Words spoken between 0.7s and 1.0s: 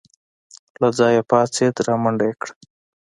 له